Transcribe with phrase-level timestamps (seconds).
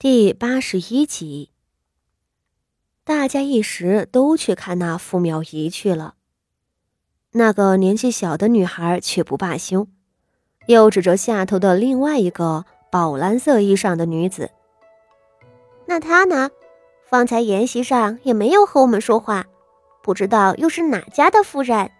[0.00, 1.50] 第八十一集，
[3.02, 6.14] 大家一时都去看那傅妙仪去了。
[7.32, 9.88] 那个年纪小的女孩却不罢休，
[10.68, 14.52] 又指着下头的另外一个宝蓝色衣裳的女子
[15.86, 16.48] ：“那她呢？
[17.04, 19.46] 方才筵席上也没有和我们说话，
[20.00, 21.90] 不知道又是哪家的夫人？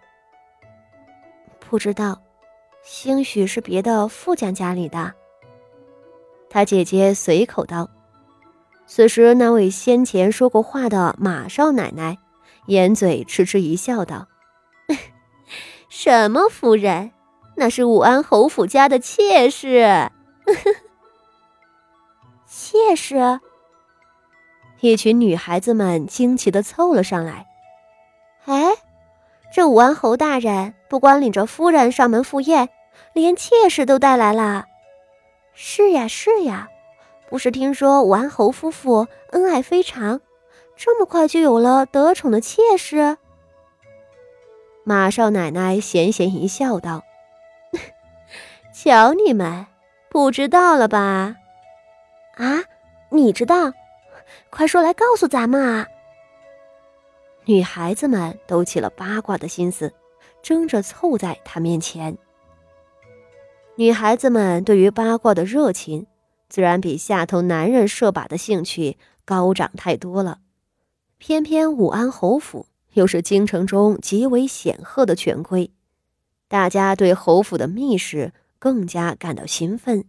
[1.59, 2.21] 不知道，
[2.81, 5.15] 兴许是别的富家家里的。”
[6.49, 7.89] 他姐姐随口道。
[8.87, 12.17] 此时，那位先前说过话的马少奶奶，
[12.65, 14.27] 掩嘴痴痴一笑，道
[15.89, 17.11] ：“什么夫人？
[17.55, 20.09] 那是武安侯府家的妾室。
[22.47, 23.39] ”妾室。
[24.79, 27.45] 一群女孩子们惊奇的凑了上来。
[28.45, 28.71] 哎，
[29.53, 32.69] 这武安侯大人不光领着夫人上门赴宴，
[33.13, 34.65] 连妾室都带来了。
[35.61, 36.69] 是呀，是呀。
[37.27, 40.21] 不是听说武安侯夫妇恩爱非常，
[40.77, 43.17] 这么快就有了得宠的妾室？
[44.85, 47.03] 马少奶奶咸咸一笑，道
[48.73, 49.67] ：“瞧你们，
[50.09, 51.35] 不知道了吧？
[52.35, 52.63] 啊，
[53.09, 53.73] 你知道？
[54.49, 55.85] 快说来告诉咱们啊！”
[57.43, 59.93] 女孩子们都起了八卦的心思，
[60.41, 62.17] 争着凑在他面前。
[63.79, 66.05] 女孩子们对于八卦的热情。
[66.49, 70.39] 自然比下头男人射靶的兴趣高涨太多了。
[71.17, 75.71] 偏偏武安侯府又是京城中极为显赫的权贵，
[76.49, 80.03] 大家对侯府的密事更加感到兴奋。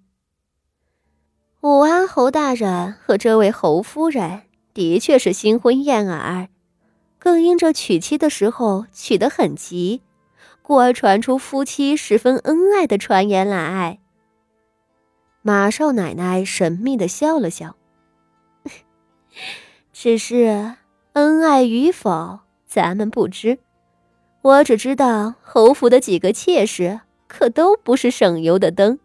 [1.61, 4.43] 武安侯大人和这位侯夫人
[4.75, 6.49] 的确是新婚燕尔，
[7.21, 10.03] 更因这娶妻的时候娶得很急，
[10.71, 13.99] 故而传出夫妻十分恩爱的传言来。
[15.43, 17.75] 马少奶奶神秘的笑了笑，
[19.93, 20.77] 只是
[21.15, 23.59] 恩爱与否，咱们不知。
[24.43, 29.01] 我只知道侯府的几个妾室可都不是省油的灯，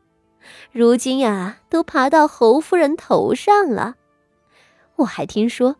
[0.71, 3.95] 如今呀，都爬到侯夫人头上了。
[4.97, 5.77] 我还听说，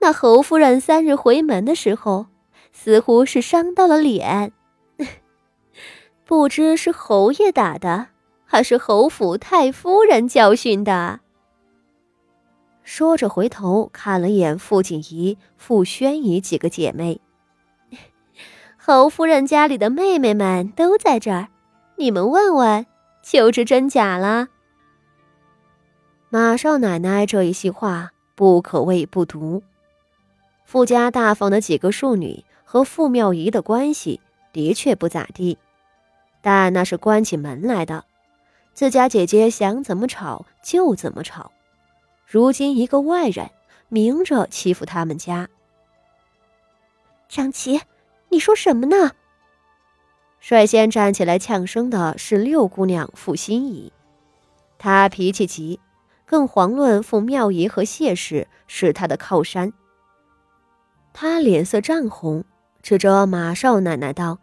[0.00, 2.26] 那侯夫人三日回门的时候，
[2.74, 4.52] 似乎是伤到了脸，
[6.24, 8.08] 不知是侯爷打的。
[8.46, 11.18] 还是侯府太夫人教训的。
[12.84, 17.20] 说着，回头看了眼傅锦仪、傅宣仪几个姐妹。
[18.78, 21.48] 侯夫人家里的妹妹们都在这儿，
[21.96, 22.86] 你们问问，
[23.22, 24.46] 就知真假了。
[26.28, 29.62] 马少奶奶这一席话不可谓不毒。
[30.64, 34.20] 傅家大房的几个庶女和傅妙仪的关系
[34.52, 35.58] 的确不咋地，
[36.44, 38.04] 但那是关起门来的。
[38.74, 41.52] 自家姐姐想怎么吵就怎么吵，
[42.26, 43.48] 如今一个外人
[43.88, 45.48] 明着欺负他们家。
[47.30, 47.80] 张琪，
[48.28, 49.12] 你说什么呢？
[50.38, 53.90] 率先站起来呛声的是六姑娘傅心怡，
[54.76, 55.80] 她脾气急，
[56.26, 59.72] 更遑论傅妙仪和谢氏是她的靠山。
[61.14, 62.44] 她脸色涨红，
[62.82, 64.40] 指着马少奶奶道：“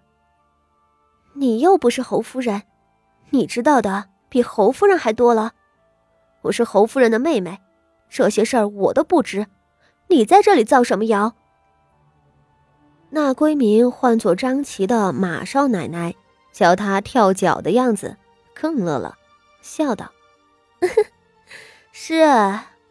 [1.33, 2.63] 你又不是侯夫人，
[3.29, 5.51] 你知道的。”比侯夫人还多了，
[6.43, 7.59] 我是侯夫人的妹妹，
[8.09, 9.45] 这些事儿我都不知，
[10.07, 11.33] 你在这里造什么谣？
[13.09, 16.15] 那闺名唤作张琪的马少奶奶，
[16.53, 18.15] 瞧她跳脚的样子，
[18.53, 19.17] 更乐了，
[19.61, 20.09] 笑道
[21.91, 22.23] ：“是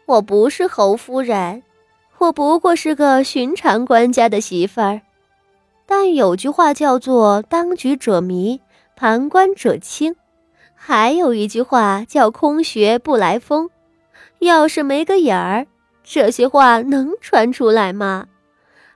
[0.05, 1.62] 我不是侯夫人，
[2.19, 5.01] 我不过是个寻常官家的媳妇儿，
[5.91, 8.61] 但有句话叫做‘当局者迷，
[8.95, 10.15] 旁观者清’。”
[10.73, 13.69] 还有一句话叫“空穴不来风”，
[14.39, 15.67] 要是没个影儿，
[16.05, 18.28] 这些话能传出来吗？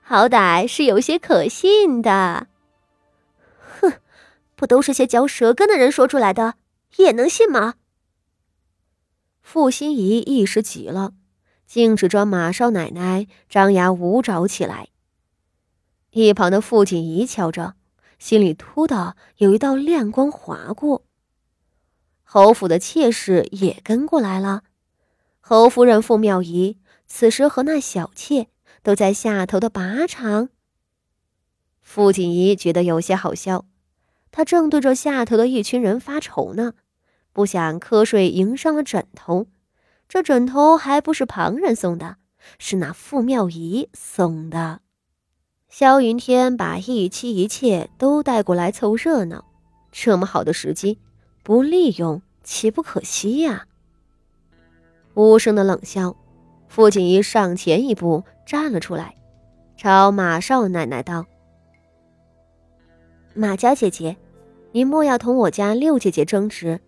[0.03, 2.47] 好歹是有些可信的。
[3.81, 3.95] 哼，
[4.55, 6.55] 不都是些嚼舌根的人说出来的，
[6.99, 7.75] 也能信吗？
[9.43, 11.11] 傅心怡一时急了，
[11.67, 14.91] 竟指着马少奶奶张牙舞爪起来。
[16.15, 17.75] 一旁的傅锦仪瞧着，
[18.21, 21.05] 心里突的有一道亮光划过。
[22.23, 24.63] 侯府的妾室也跟过来了。
[25.41, 28.47] 侯夫人傅妙仪此时和那小妾
[28.85, 30.51] 都在下头的靶场。
[31.81, 33.67] 傅锦仪觉得有些好笑，
[34.31, 36.75] 她正对着下头的一群人发愁呢，
[37.33, 39.49] 不想瞌睡迎上了枕头。
[40.09, 42.19] 这枕头还不是旁人送的，
[42.61, 44.81] 是那傅妙仪送的。
[45.77, 49.45] 萧云天把一妻一妾都带过来凑热闹，
[49.91, 51.01] 这么好的时机。
[51.43, 53.67] 不利用岂不可惜呀？
[55.15, 56.15] 无声的冷笑。
[56.69, 59.17] 傅锦仪上前一步站了出来，
[59.77, 61.27] 朝马少奶奶道
[63.35, 64.17] ：“马家姐姐，
[64.71, 66.81] 您莫要同我家六姐姐争执。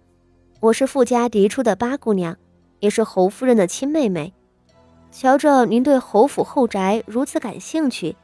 [0.61, 2.37] 我是傅家嫡出的八姑娘，
[2.79, 4.33] 也是侯夫人的亲妹妹。
[5.11, 8.15] 瞧着您对侯府后宅如此感兴趣，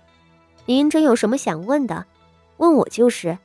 [0.67, 2.07] 您真有什么想问的，
[2.59, 3.39] 问我就是。”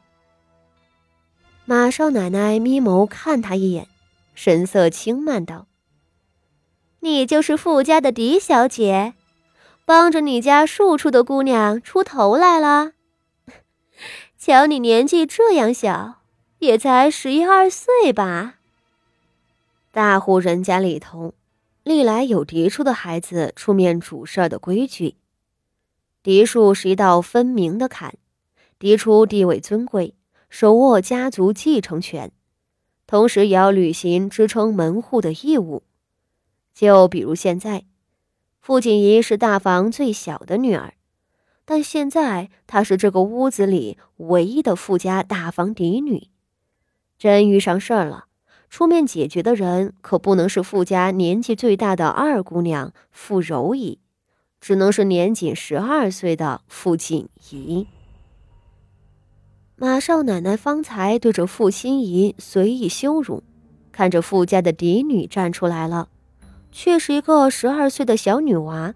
[1.65, 3.87] 马少奶奶眯眸看他一眼，
[4.33, 5.67] 神色轻慢道。
[7.01, 9.13] 你就是傅家的嫡小姐，
[9.85, 12.93] 帮着你家庶出的姑娘出头来了。
[14.37, 16.21] 瞧你年纪这样小，
[16.59, 18.55] 也才十一二岁吧？
[19.91, 21.33] 大户人家里头，
[21.83, 25.15] 历来有嫡出的孩子出面主事儿的规矩。
[26.27, 28.15] 嫡庶是一道分明的坎，
[28.77, 30.13] 嫡出地位尊贵，
[30.49, 32.33] 手握家族继承权，
[33.05, 35.83] 同时也要履行支撑门户的义务。
[36.73, 37.85] 就比如现在，
[38.59, 40.95] 傅锦仪是大房最小的女儿，
[41.63, 46.27] 但现在她是这个屋子里唯一的傅家大房嫡女。
[47.17, 48.25] 真遇上事儿了，
[48.69, 54.01] 出面解决的人可不能是傅家年纪最大的二姑娘傅柔仪，
[54.59, 57.87] 只能是年仅十二岁的傅锦仪。
[59.75, 63.43] 马少奶奶方才对着傅心怡随意羞辱，
[63.91, 66.09] 看着傅家的嫡女站出来了。
[66.69, 68.93] 却是一个十二岁的小女娃，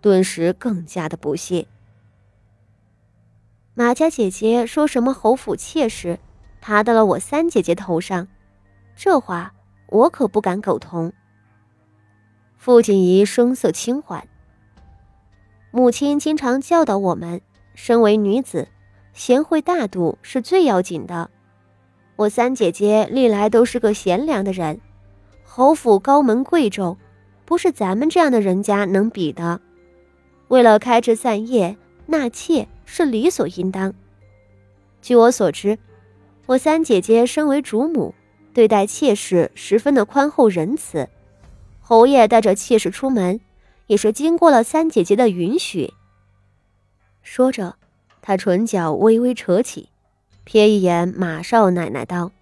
[0.00, 1.66] 顿时更加的不屑。
[3.74, 6.20] 马家姐姐说什么侯府妾室，
[6.60, 8.28] 爬到了我三姐姐头上，
[8.94, 9.52] 这话
[9.88, 11.12] 我可不敢苟同。
[12.56, 14.28] 傅锦仪声色轻缓，
[15.76, 17.40] 母亲经常教导我们，
[17.74, 18.68] 身为女子，
[19.12, 21.28] 贤惠大度是最要紧的。
[22.14, 24.80] 我三姐姐历来都是个贤良的人，
[25.42, 26.96] 侯府高门贵胄。
[27.44, 29.60] 不是咱们这样的人家能比的。
[30.46, 33.92] 为了开枝散叶，纳妾是理所应当。
[35.02, 35.76] 据我所知，
[36.46, 38.14] 我三姐姐身为主母，
[38.54, 41.08] 对待妾室十分的宽厚仁慈。
[41.80, 43.40] 侯爷带着妾室出门，
[43.86, 45.92] 也是经过了三姐姐的允许。
[47.22, 47.76] 说着，
[48.22, 49.88] 他唇角微微扯起，
[50.46, 52.32] 瞥一眼马少奶奶道：“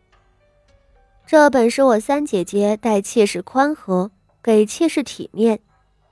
[1.26, 4.10] 这本是我三姐姐待妾室宽和。”
[4.44, 5.60] 给妾室体面，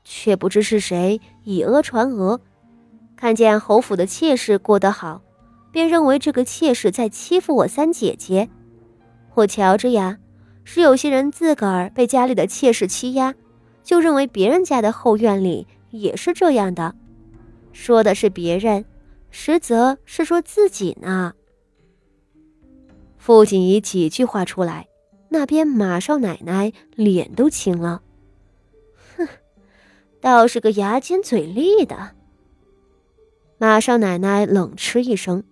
[0.04, 2.38] 却不知是谁以讹传讹，
[3.16, 5.20] 看见侯府的妾室过得好，
[5.72, 8.48] 便认为这个妾室在欺负我三姐姐。
[9.34, 10.18] 我瞧着呀，
[10.62, 13.34] 是有些人自个儿被家里的妾室欺压，
[13.82, 16.94] 就认为别人家的后院里也是这样的，
[17.72, 18.84] 说的是别人，
[19.30, 21.34] 实则是说自己呢。
[23.18, 24.88] 傅锦仪几句话出来，
[25.28, 28.02] 那边马少奶奶脸都青了。
[29.16, 29.28] 哼
[30.20, 32.12] 倒是个牙尖嘴利的。
[33.58, 35.44] 马少奶奶冷嗤一声，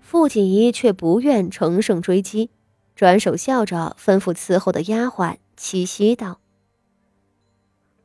[0.00, 2.50] 傅锦仪却不愿乘胜追击，
[2.94, 6.38] 转手笑着吩咐伺候的丫鬟七夕道：“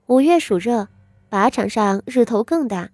[0.07, 0.87] 五月暑热，
[1.29, 2.91] 靶场上日头更大。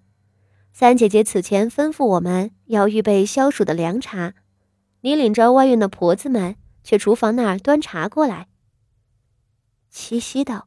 [0.72, 4.34] 三姐姐此前吩咐我们要预备消暑的凉茶，
[5.02, 8.48] 你领着外院的婆子们去厨房那儿端茶过来。”
[9.88, 10.66] 七夕道。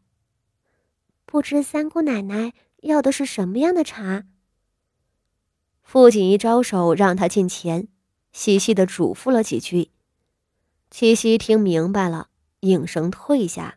[1.26, 4.24] 不知三姑奶奶要的是什么样的茶？
[5.84, 7.90] 傅锦一招手让他进前，
[8.32, 9.92] 细细的嘱咐了几句。
[10.90, 12.30] 七夕听明白了，
[12.62, 13.77] 应声退下。